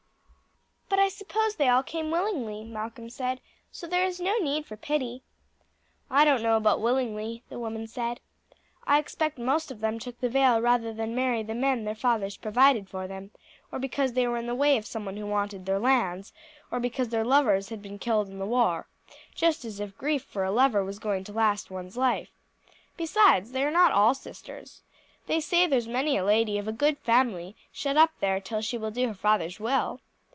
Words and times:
"But 0.93 0.99
I 0.99 1.07
suppose 1.07 1.55
they 1.55 1.69
all 1.69 1.83
came 1.83 2.11
willingly," 2.11 2.65
Malcolm 2.65 3.09
said; 3.09 3.39
"so 3.71 3.87
there 3.87 4.03
is 4.05 4.19
no 4.19 4.37
need 4.39 4.65
for 4.65 4.75
pity." 4.75 5.23
"I 6.09 6.25
don't 6.25 6.43
know 6.43 6.57
about 6.57 6.81
willingly," 6.81 7.43
the 7.47 7.57
woman 7.59 7.87
said. 7.87 8.19
"I 8.85 8.99
expect 8.99 9.37
most 9.39 9.71
of 9.71 9.79
them 9.79 9.99
took 9.99 10.19
the 10.19 10.27
veil 10.29 10.59
rather 10.61 10.93
than 10.93 11.15
marry 11.15 11.43
the 11.43 11.55
men 11.55 11.85
their 11.85 11.95
fathers 11.95 12.35
provided 12.35 12.89
for 12.89 13.07
them, 13.07 13.31
or 13.71 13.79
because 13.79 14.13
they 14.13 14.27
were 14.27 14.37
in 14.37 14.47
the 14.47 14.53
way 14.55 14.75
of 14.77 14.85
someone 14.85 15.15
who 15.15 15.25
wanted 15.25 15.65
their 15.65 15.79
lands, 15.79 16.33
or 16.71 16.79
because 16.79 17.07
their 17.09 17.25
lovers 17.25 17.69
had 17.69 17.81
been 17.81 17.97
killed 17.97 18.27
in 18.27 18.37
the 18.37 18.45
war, 18.45 18.85
just 19.33 19.63
as 19.63 19.79
if 19.79 19.97
grief 19.97 20.23
for 20.23 20.43
a 20.43 20.51
lover 20.51 20.83
was 20.83 20.99
going 20.99 21.23
to 21.23 21.33
last 21.33 21.71
one's 21.71 21.95
life. 21.95 22.31
Besides, 22.97 23.53
they 23.53 23.63
are 23.63 23.71
not 23.71 23.93
all 23.93 24.13
sisters. 24.13 24.83
They 25.27 25.39
say 25.39 25.65
there's 25.65 25.87
many 25.87 26.17
a 26.17 26.25
lady 26.25 26.57
of 26.57 26.77
good 26.77 26.97
family 26.99 27.55
shut 27.71 27.95
up 27.95 28.11
there 28.19 28.41
till 28.41 28.61
she 28.61 28.77
will 28.77 28.91
do 28.91 29.07
her 29.07 29.13
father's 29.15 29.57
will. 29.59 30.01